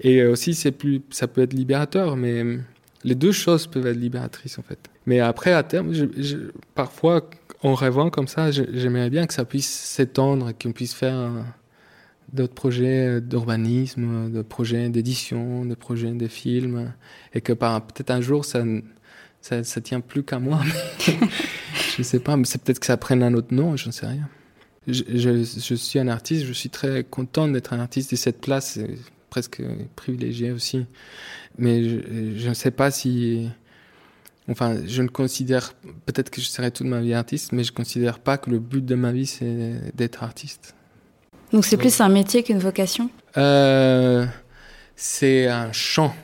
[0.00, 2.64] Et euh, aussi, c'est plus, ça peut être libérateur, mais hmm,
[3.04, 4.78] les deux choses peuvent être libératrices en fait.
[5.04, 6.36] Mais après, à terme, je,
[6.74, 7.28] parfois,
[7.62, 11.44] en rêvant comme ça, j'aimerais bien que ça puisse s'étendre, qu'on puisse faire
[12.32, 16.92] d'autres projets d'urbanisme, de projets d'édition, de projets de films,
[17.34, 18.62] et que peut-être un jour, ça
[19.40, 20.60] ça, tient plus qu'à moi.
[21.96, 24.06] je sais pas, mais c'est peut-être que ça prenne un autre nom, je ne sais
[24.06, 24.28] rien.
[24.86, 28.78] Je, je, suis un artiste, je suis très content d'être un artiste et cette place
[28.78, 28.96] est
[29.28, 29.62] presque
[29.96, 30.86] privilégiée aussi.
[31.58, 33.48] Mais je ne sais pas si.
[34.48, 35.74] Enfin, je ne considère.
[36.06, 38.60] Peut-être que je serai toute ma vie artiste, mais je ne considère pas que le
[38.60, 40.74] but de ma vie, c'est d'être artiste.
[41.52, 43.10] Donc c'est plus un métier qu'une vocation?
[43.36, 44.26] Euh,
[44.96, 46.14] C'est un champ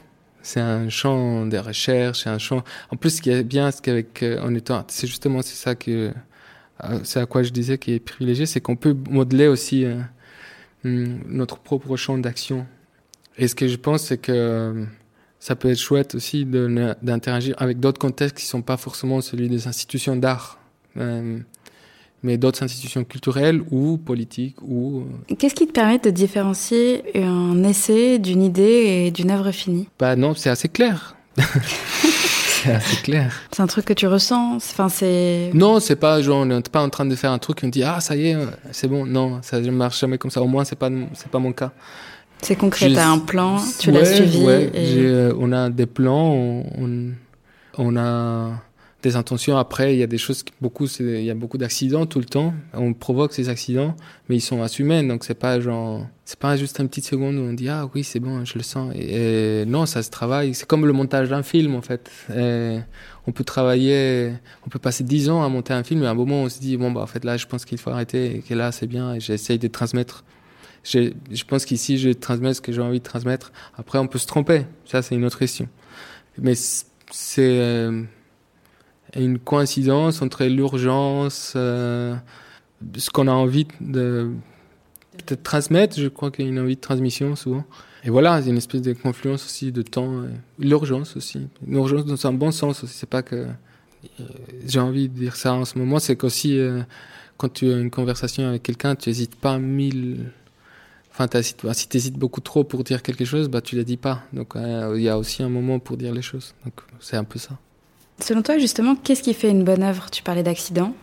[0.45, 2.63] c'est un champ de recherche, c'est un champ.
[2.91, 5.75] En plus, ce qui est bien, c'est qu'avec euh, en étant, c'est justement c'est ça
[5.75, 6.13] que
[6.85, 10.01] euh, c'est à quoi je disais qui est privilégié, c'est qu'on peut modeler aussi euh,
[10.85, 12.67] hmm, notre propre champ d'action.
[13.39, 14.87] Et ce que je pense, c'est que
[15.41, 19.67] ça peut être chouette aussi d'interagir avec d'autres contextes qui sont pas forcément celui des
[19.67, 20.61] institutions d'art
[22.25, 25.03] mais d'autres institutions culturelles ou politiques ou...
[25.31, 29.89] Euh, Qu'est-ce qui te permet de différencier un essai d'une idée et d'une œuvre finie?
[29.99, 31.15] Bah non, c'est assez clair.
[31.37, 33.33] c'est assez clair.
[33.53, 35.51] C'est un truc que tu ressens Enfin, c'est...
[35.53, 37.69] Non, c'est pas genre, on n'est pas en train de faire un truc et on
[37.69, 38.37] dit «Ah, ça y est,
[38.73, 39.05] c'est bon».
[39.07, 40.41] Non, ça ne marche jamais comme ça.
[40.41, 41.73] Au moins, c'est pas, c'est pas mon cas.
[42.41, 44.45] C'est concret, tu as un plan, tu l'as suivi.
[44.45, 47.13] Ouais, euh, on a des plans, on,
[47.79, 48.51] on a
[49.05, 49.57] des intentions.
[49.57, 52.55] Après, il y a des choses, beaucoup, il y a beaucoup d'accidents tout le temps.
[52.73, 53.95] On provoque ces accidents,
[54.29, 55.07] mais ils sont assumés.
[55.07, 58.03] Donc c'est pas genre, c'est pas juste une petite seconde où on dit ah oui
[58.03, 58.93] c'est bon, je le sens.
[58.97, 60.55] Et, non, ça se travaille.
[60.55, 62.11] C'est comme le montage d'un film en fait.
[62.31, 64.33] on peut travailler,
[64.67, 66.59] on peut passer dix ans à monter un film, et à un moment on se
[66.59, 68.87] dit bon bah en fait là je pense qu'il faut arrêter et que là c'est
[68.87, 70.25] bien et j'essaye de transmettre.
[70.83, 73.53] Je pense qu'ici je transmets ce que j'ai envie de transmettre.
[73.77, 75.69] Après on peut se tromper, ça c'est une autre question.
[76.39, 76.55] Mais
[77.11, 78.03] c'est euh,
[79.21, 82.15] une coïncidence entre l'urgence, euh,
[82.97, 84.31] ce qu'on a envie de
[85.19, 85.99] peut-être transmettre.
[85.99, 87.65] Je crois qu'il y a une envie de transmission souvent.
[88.05, 90.25] Et voilà, il y a une espèce de confluence aussi de temps,
[90.59, 91.49] l'urgence aussi.
[91.67, 92.95] L'urgence dans un bon sens aussi.
[92.95, 94.25] C'est pas que euh,
[94.67, 96.83] j'ai envie de dire ça en ce moment, c'est qu'aussi euh,
[97.39, 100.33] quand tu as une conversation avec quelqu'un, tu n'hésites pas mille.
[101.13, 104.23] Enfin, si tu hésites beaucoup trop pour dire quelque chose, bah tu ne dis pas.
[104.33, 106.55] Donc il y a aussi un moment pour dire les choses.
[106.65, 107.57] Donc c'est un peu ça.
[108.21, 110.11] Selon toi, justement, qu'est-ce qui fait une bonne œuvre?
[110.11, 110.95] Tu parlais d'accident.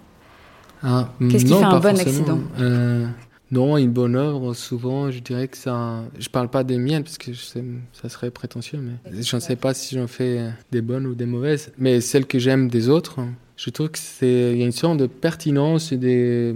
[0.83, 2.39] Ah, qu'est-ce qui fait un bon accident?
[2.59, 3.05] Euh,
[3.51, 6.03] Non, une bonne œuvre, souvent, je dirais que ça.
[6.17, 9.73] Je parle pas des miennes parce que ça serait prétentieux, mais je ne sais pas
[9.73, 11.71] si j'en fais des bonnes ou des mauvaises.
[11.77, 13.19] Mais celles que j'aime des autres,
[13.57, 16.55] je trouve que c'est y a une sorte de pertinence et des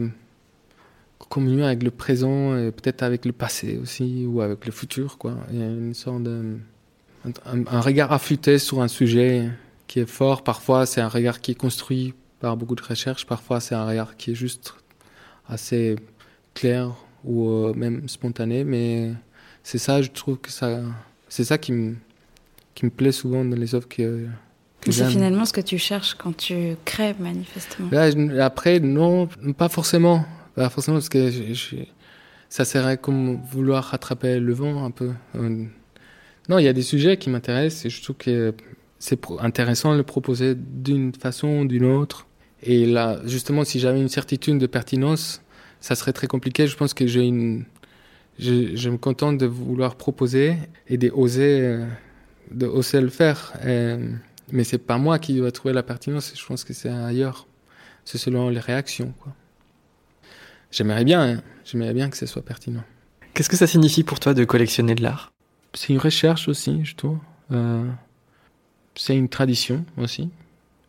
[1.28, 5.34] communion avec le présent et peut-être avec le passé aussi ou avec le futur, quoi.
[5.52, 6.58] Il y a une sorte de
[7.46, 9.50] un, un regard affûté sur un sujet
[9.96, 10.44] qui est fort.
[10.44, 13.26] Parfois, c'est un regard qui est construit par beaucoup de recherches.
[13.26, 14.74] Parfois, c'est un regard qui est juste
[15.48, 15.96] assez
[16.54, 18.66] clair ou euh, même spontané.
[18.66, 19.14] Mais
[19.64, 20.82] c'est ça, je trouve que ça,
[21.30, 21.96] c'est ça qui me,
[22.74, 24.28] qui me plaît souvent dans les œuvres que,
[24.82, 27.90] que C'est finalement ce que tu cherches quand tu crées, manifestement.
[28.42, 30.26] après, non, pas forcément.
[30.56, 31.32] Pas forcément, parce que
[32.50, 35.12] ça serait comme vouloir rattraper le vent un peu.
[35.36, 35.64] Euh,
[36.50, 38.54] non, il y a des sujets qui m'intéressent et je trouve que
[39.00, 42.28] c'est intéressant de le proposer d'une façon ou d'une autre.
[42.64, 45.42] Et là, justement, si j'avais une certitude de pertinence,
[45.80, 46.68] ça serait très compliqué.
[46.68, 47.66] Je pense que j'ai une,
[48.40, 50.56] je, je, me contente de vouloir proposer
[50.88, 51.86] et d'oser, euh,
[52.52, 53.54] de oser le faire.
[53.66, 53.96] Et,
[54.52, 56.34] mais c'est pas moi qui dois trouver la pertinence.
[56.36, 57.48] Je pense que c'est ailleurs.
[58.04, 59.14] C'est selon les réactions.
[60.72, 61.42] J'aimerais bien, hein.
[61.64, 62.84] j'aimerais bien que ce soit pertinent.
[63.34, 65.32] Qu'est-ce que ça signifie pour toi de collectionner de l'art?
[65.74, 67.18] C'est une recherche aussi, je trouve.
[67.52, 67.84] Euh,
[68.96, 70.30] c'est une tradition aussi.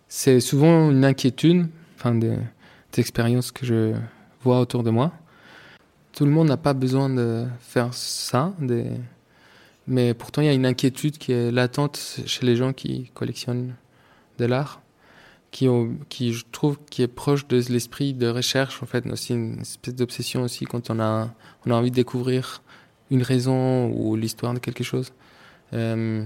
[0.08, 2.36] C'est souvent une inquiétude, enfin des,
[2.98, 3.92] expériences que je
[4.40, 5.12] vois autour de moi.
[6.14, 8.54] Tout le monde n'a pas besoin de faire ça,
[9.86, 13.74] mais pourtant il y a une inquiétude qui est latente chez les gens qui collectionnent
[14.38, 14.80] de l'art,
[15.50, 19.94] qui, je trouve qui est proche de l'esprit de recherche en fait, aussi une espèce
[19.94, 21.34] d'obsession aussi quand on a,
[21.68, 22.62] envie de découvrir
[23.10, 25.12] une raison ou l'histoire de quelque chose.
[25.74, 26.24] Euh,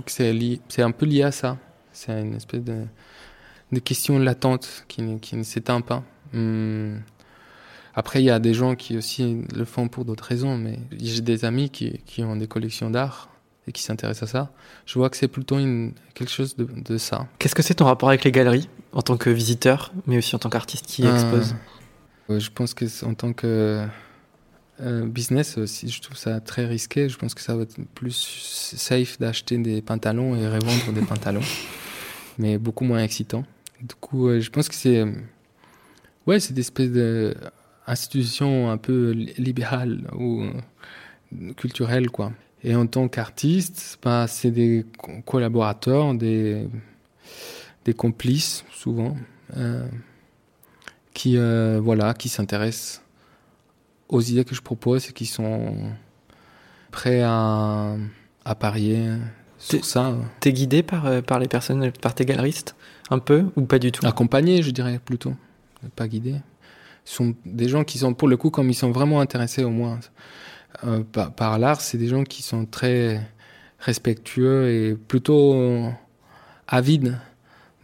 [0.00, 1.58] trouve que c'est, c'est un peu lié à ça.
[1.92, 2.84] C'est une espèce de,
[3.72, 6.02] de question latente qui, qui ne s'éteint pas.
[6.34, 7.00] Hum.
[7.94, 11.20] Après, il y a des gens qui aussi le font pour d'autres raisons, mais j'ai
[11.20, 13.28] des amis qui, qui, ont des collections d'art
[13.66, 14.52] et qui s'intéressent à ça.
[14.86, 17.26] Je vois que c'est plutôt une, quelque chose de, de ça.
[17.40, 20.38] Qu'est-ce que c'est ton rapport avec les galeries en tant que visiteur, mais aussi en
[20.38, 21.56] tant qu'artiste qui euh, expose?
[22.28, 23.84] Je pense que en tant que
[24.80, 27.08] euh, business aussi, je trouve ça très risqué.
[27.08, 31.42] Je pense que ça va être plus safe d'acheter des pantalons et revendre des pantalons,
[32.38, 33.44] mais beaucoup moins excitant.
[33.80, 35.04] Du coup, euh, je pense que c'est
[36.26, 37.34] ouais, c'est des espèces de
[37.88, 42.32] institution un peu libérale ou euh, culturelle, quoi.
[42.62, 44.84] Et en tant qu'artiste, bah, c'est des
[45.24, 46.68] collaborateurs, des,
[47.84, 49.16] des complices, souvent,
[49.56, 49.88] euh,
[51.14, 53.02] qui, euh, voilà, qui s'intéressent
[54.08, 55.74] aux idées que je propose et qui sont
[56.90, 57.94] prêts à,
[58.44, 59.10] à parier
[59.58, 60.14] sur ça.
[60.40, 62.74] T'es guidé par, par les personnes, par tes galeristes,
[63.10, 64.06] un peu, ou pas du tout?
[64.06, 65.34] Accompagné, je dirais, plutôt.
[65.96, 66.36] Pas guidé
[67.08, 69.98] sont des gens qui sont, pour le coup, comme ils sont vraiment intéressés au moins
[70.84, 73.26] euh, par, par l'art, c'est des gens qui sont très
[73.78, 75.90] respectueux et plutôt euh,
[76.66, 77.18] avides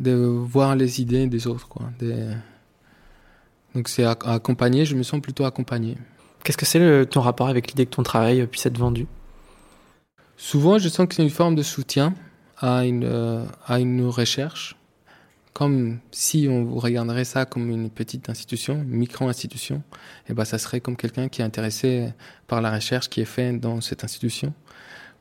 [0.00, 1.68] de voir les idées des autres.
[1.68, 1.90] Quoi.
[1.98, 2.26] Des...
[3.74, 5.96] Donc c'est accompagné, je me sens plutôt accompagné.
[6.44, 9.06] Qu'est-ce que c'est ton rapport avec l'idée que ton travail puisse être vendu?
[10.36, 12.14] Souvent, je sens que c'est une forme de soutien
[12.58, 14.76] à une, euh, à une recherche
[15.54, 20.58] comme si on regarderait ça comme une petite institution, une micro-institution, et eh ben ça
[20.58, 22.12] serait comme quelqu'un qui est intéressé
[22.48, 24.52] par la recherche qui est faite dans cette institution.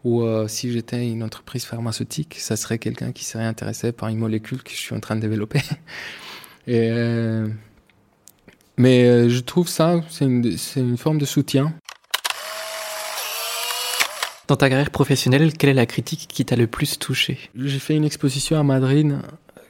[0.03, 4.17] Ou euh, si j'étais une entreprise pharmaceutique, ça serait quelqu'un qui serait intéressé par une
[4.17, 5.59] molécule que je suis en train de développer.
[6.67, 7.47] et, euh,
[8.77, 11.73] mais euh, je trouve ça, c'est une, une forme de soutien.
[14.47, 17.39] Dans ta carrière professionnelle, quelle est la critique qui t'a le plus touché?
[17.55, 19.17] J'ai fait une exposition à Madrid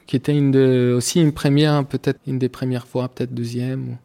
[0.06, 3.96] qui était une de, aussi une première, peut-être une des premières fois, peut-être deuxième,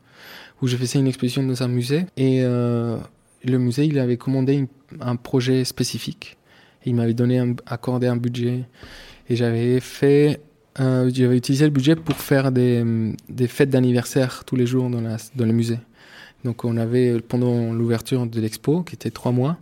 [0.62, 2.06] où, je faisais une exposition dans un musée.
[2.18, 2.98] Et euh,
[3.44, 4.68] le musée, il avait commandé
[5.00, 6.38] un projet spécifique.
[6.86, 8.66] il m'avait donné un, accordé un budget.
[9.30, 10.42] Et j'avais fait,
[10.80, 15.02] euh, j'avais utilisé le budget pour faire des, des fêtes d'anniversaire tous les jours dans,
[15.02, 15.80] la, dans le musée.
[16.44, 19.58] Donc on avait, pendant l'ouverture de l'expo, qui était trois mois,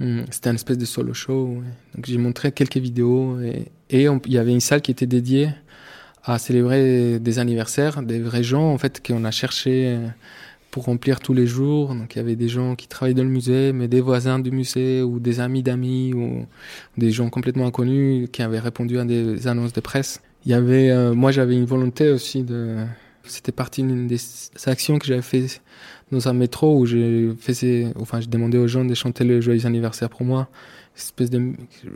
[0.00, 1.62] hum, c'était un espèce de solo show.
[1.94, 5.50] Donc j'ai montré quelques vidéos et, il y avait une salle qui était dédiée
[6.24, 10.08] à célébrer des anniversaires, des vrais gens en fait qu'on a cherché euh,
[10.70, 11.94] pour remplir tous les jours.
[11.94, 14.50] Donc il y avait des gens qui travaillaient dans le musée, mais des voisins du
[14.50, 16.46] musée ou des amis d'amis ou
[16.98, 20.20] des gens complètement inconnus qui avaient répondu à des annonces de presse.
[20.44, 22.84] Il y avait, euh, moi j'avais une volonté aussi de,
[23.24, 24.18] c'était partie d'une des
[24.66, 25.60] actions que j'avais fait
[26.12, 29.66] dans un métro où j'ai faisais, enfin je demandais aux gens de chanter le joyeux
[29.66, 30.48] anniversaire pour moi
[30.96, 31.52] espèce de,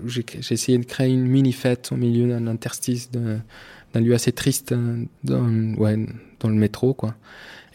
[0.07, 4.73] j'ai essayé de créer une mini fête au milieu d'un interstice d'un lieu assez triste
[4.73, 5.97] euh, dans, ouais,
[6.41, 7.15] dans le métro, quoi.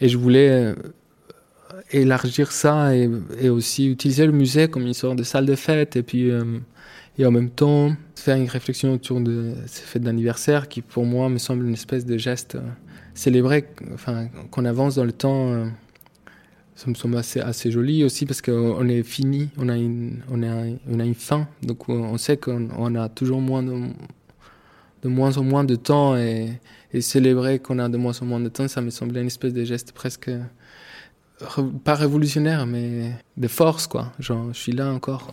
[0.00, 0.74] Et je voulais euh,
[1.90, 3.10] élargir ça et,
[3.40, 6.44] et, aussi utiliser le musée comme une sorte de salle de fête et puis euh,
[7.18, 11.28] et en même temps faire une réflexion autour de ces fêtes d'anniversaire qui pour moi
[11.28, 12.56] me semble une espèce de geste
[13.14, 15.66] célébré, enfin qu'on avance dans le temps
[16.74, 21.04] ça me semble assez, joli aussi parce qu'on est fini, on a une, on a,
[21.04, 23.72] une fin, donc on sait qu'on a toujours moins de,
[25.02, 26.60] de, moins en moins de temps et,
[26.92, 29.52] et célébrer qu'on a de moins en moins de temps, ça me semblait une espèce
[29.52, 30.30] de geste presque
[31.82, 34.12] pas révolutionnaire, mais de force, quoi.
[34.20, 35.32] Genre, je suis là encore.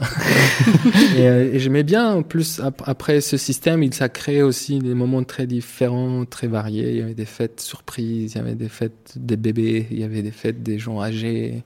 [1.15, 4.95] et, euh, et j'aimais bien, en plus, après ce système, il, ça crée aussi des
[4.95, 6.91] moments très différents, très variés.
[6.91, 10.03] Il y avait des fêtes surprises, il y avait des fêtes des bébés, il y
[10.03, 11.63] avait des fêtes des gens âgés,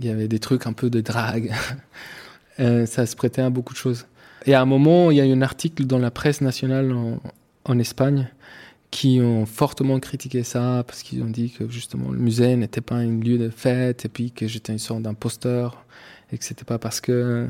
[0.00, 1.52] il y avait des trucs un peu de drague.
[2.60, 4.06] euh, ça se prêtait à beaucoup de choses.
[4.46, 7.20] Et à un moment, il y a eu un article dans la presse nationale en,
[7.64, 8.28] en Espagne
[8.92, 12.96] qui ont fortement critiqué ça parce qu'ils ont dit que justement le musée n'était pas
[12.96, 15.84] un lieu de fête et puis que j'étais une sorte d'imposteur
[16.30, 17.48] et que c'était pas parce que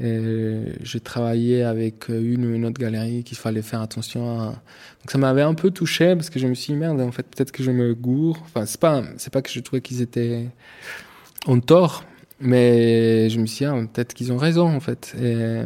[0.00, 4.46] euh, je travaillais avec une ou une autre galerie qu'il fallait faire attention à.
[4.46, 7.24] Donc ça m'avait un peu touché parce que je me suis dit merde en fait
[7.24, 8.38] peut-être que je me gourre.
[8.44, 10.46] Enfin c'est pas c'est pas que je trouvais qu'ils étaient
[11.46, 12.04] en tort
[12.38, 15.12] mais je me suis dit ah, peut-être qu'ils ont raison en fait.
[15.20, 15.62] Et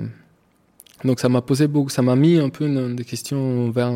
[1.05, 3.93] donc ça m'a posé beaucoup, ça m'a mis un peu des questions vers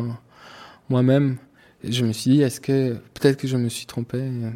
[0.91, 1.37] moi-même.
[1.83, 4.51] je me suis dit, est-ce que peut-être que je me suis trompé euh,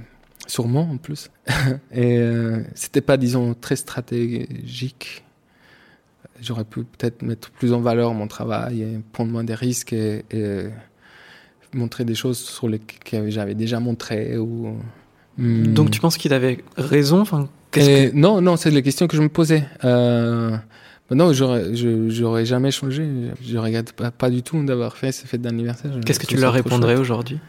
[0.47, 1.31] Sûrement en plus.
[1.91, 5.23] et euh, c'était pas, disons, très stratégique.
[6.41, 10.23] J'aurais pu peut-être mettre plus en valeur mon travail et prendre moins des risques et,
[11.73, 14.37] montrer des choses sur lesquelles j'avais déjà montré.
[14.37, 14.77] Ou,
[15.37, 15.73] hmm.
[15.73, 17.21] Donc tu penses qu'il avait raison?
[17.21, 17.49] Enfin,
[18.13, 19.63] Non, non, c'est les questions que je me posais.
[19.83, 20.55] Euh,
[21.11, 23.07] non, j'aurais, jamais changé.
[23.45, 25.91] Je regrette pas, du tout d'avoir fait ces fêtes d'anniversaire.
[26.05, 27.39] Qu'est-ce que tu leur répondrais aujourd'hui?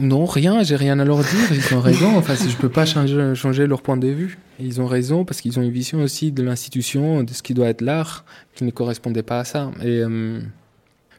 [0.00, 0.64] Non, rien.
[0.64, 1.52] J'ai rien à leur dire.
[1.52, 2.16] Ils ont raison.
[2.16, 4.38] Enfin, je peux pas changer, changer leur point de vue.
[4.58, 7.68] ils ont raison parce qu'ils ont une vision aussi de l'institution, de ce qui doit
[7.68, 8.24] être l'art,
[8.56, 9.70] qui ne correspondait pas à ça.
[9.80, 10.40] Et, euh,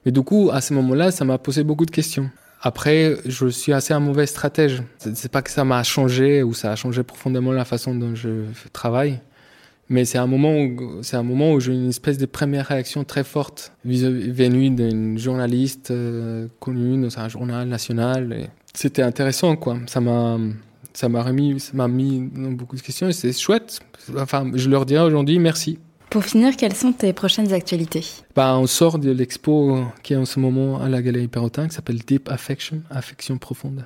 [0.06, 2.30] mais du coup, à ce moment-là, ça m'a posé beaucoup de questions.
[2.62, 4.84] Après, je suis assez un mauvais stratège.
[4.98, 8.44] C'est pas que ça m'a changé ou ça a changé profondément la façon dont je
[8.74, 9.20] travaille.
[9.88, 13.04] Mais c'est un moment où c'est un moment où j'ai une espèce de première réaction
[13.04, 18.50] très forte venue d'une journaliste euh, connue dans un journal national.
[18.74, 19.78] C'était intéressant, quoi.
[19.86, 20.40] Ça m'a
[20.94, 23.80] ça m'a remis, ça m'a mis dans beaucoup de questions et c'est chouette.
[24.18, 25.78] Enfin, je leur dirais aujourd'hui merci.
[26.10, 28.06] Pour finir, quelles sont tes prochaines actualités?
[28.36, 31.76] Bah, On sort de l'expo qui est en ce moment à la Galerie Perrotin, qui
[31.76, 33.86] s'appelle Deep Affection, Affection profonde.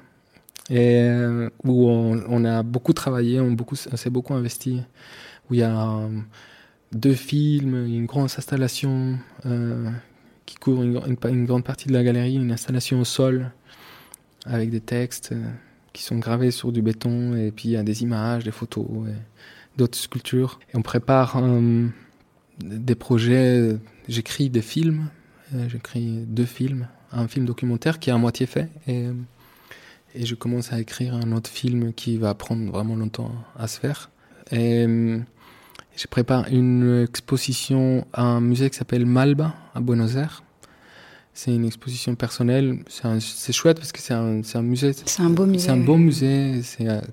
[0.69, 4.81] Et euh, où on, on, a beaucoup travaillé, on, beaucoup, on s'est beaucoup investi
[5.49, 6.07] où il y a euh,
[6.91, 9.89] deux films, une grande installation euh,
[10.45, 13.51] qui couvre une, grande partie de la galerie, une installation au sol
[14.45, 15.43] avec des textes euh,
[15.93, 18.87] qui sont gravés sur du béton et puis il y a des images, des photos,
[19.77, 20.59] d'autres sculptures.
[20.71, 21.41] Et on prépare
[22.59, 23.75] des projets,
[24.07, 25.09] j'écris des films,
[25.67, 29.07] j'écris deux films, un film documentaire qui est à moitié fait et,
[30.15, 34.09] je commence à écrire un autre film qui va prendre vraiment longtemps à se faire.
[35.99, 40.43] Je prépare une exposition à un musée qui s'appelle Malba à Buenos Aires.
[41.33, 42.79] C'est une exposition personnelle.
[43.19, 44.93] C'est chouette parce que c'est un, un, musée.
[44.93, 45.65] C'est un beau musée.
[45.65, 46.61] C'est un beau musée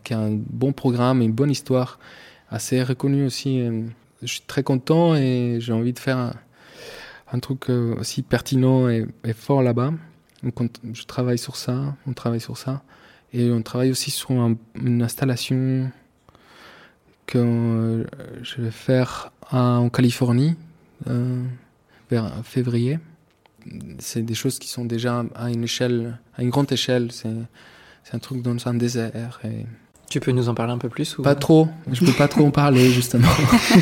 [0.04, 1.98] qui a un bon programme et une bonne histoire,
[2.48, 3.60] assez reconnue aussi.
[4.22, 6.32] Je suis très content et j'ai envie de faire
[7.32, 9.94] un, truc euh, aussi pertinent et, fort là-bas.
[10.44, 10.54] Donc
[10.92, 12.82] je travaille sur ça, on travaille sur ça.
[13.32, 15.90] Et on travaille aussi sur une installation
[17.26, 18.04] que euh,
[18.42, 20.54] je vais faire en Californie
[21.08, 21.42] euh,
[22.10, 22.98] vers février.
[23.98, 27.10] C'est des choses qui sont déjà à une échelle, à une grande échelle.
[27.10, 27.28] C'est,
[28.12, 29.40] un truc dans un désert.
[29.44, 29.66] Et...
[30.08, 31.22] Tu peux nous en parler un peu plus ou...
[31.22, 31.66] Pas trop.
[31.90, 33.26] Je peux pas trop en parler justement.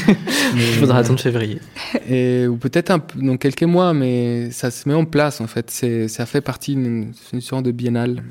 [0.54, 1.60] Il faudra attendre février.
[2.08, 5.70] Et ou peut-être dans quelques mois, mais ça se met en place en fait.
[5.70, 8.22] C'est, ça fait partie d'une, sorte de biennale.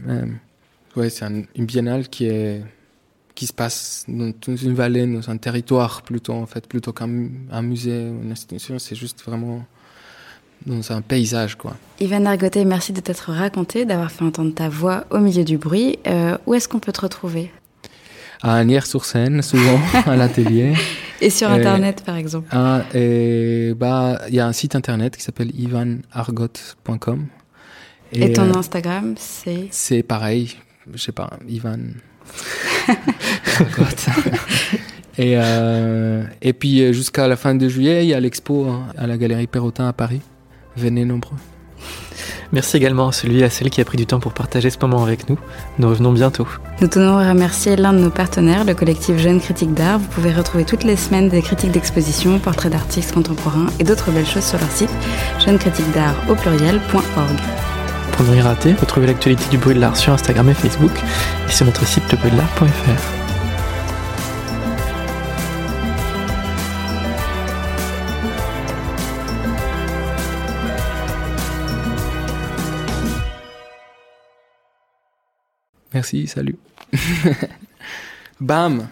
[0.96, 2.64] Ouais, c'est une biennale qui est
[3.36, 7.08] qui se passe dans une vallée, dans un territoire plutôt en fait, plutôt qu'un
[7.62, 8.78] musée ou une institution.
[8.80, 9.66] C'est juste vraiment
[10.66, 11.76] dans un paysage quoi.
[12.00, 16.00] Yvan Argoté, merci de t'être raconté, d'avoir fait entendre ta voix au milieu du bruit.
[16.08, 17.52] Euh, où est-ce qu'on peut te retrouver?
[18.42, 20.74] À Agnières-sur-Seine, souvent à l'atelier.
[21.22, 22.50] Et sur internet par exemple.
[22.52, 27.28] Ah, et bah il y a un site internet qui s'appelle ivanargot.com.
[28.12, 29.70] Et, et, ton euh, Instagram c'est?
[29.72, 30.56] C'est pareil,
[30.94, 31.80] je sais pas, Ivan
[35.18, 38.88] et, euh, et puis euh, jusqu'à la fin de juillet, il y a l'expo hein,
[38.98, 40.22] à la Galerie Perrotin à Paris.
[40.76, 41.38] Venez nombreux.
[42.52, 44.78] Merci également à celui et à celle qui a pris du temps pour partager ce
[44.80, 45.40] moment avec nous.
[45.80, 46.48] Nous revenons bientôt.
[46.82, 49.98] Nous tenons à remercier l'un de nos partenaires, le collectif Jeunes Critiques d'Art.
[49.98, 54.28] Vous pouvez retrouver toutes les semaines des critiques d'exposition, portraits d'artistes contemporains et d'autres belles
[54.28, 54.92] choses sur leur site
[55.40, 57.73] jeunescritiquesdart au pluriel.org.
[58.14, 60.92] Pour ne rien rater, retrouvez l'actualité du bruit de l'art sur Instagram et Facebook
[61.48, 63.24] et sur notre site lebruitdelart.fr.
[75.94, 76.58] Merci, salut.
[78.40, 78.88] Bam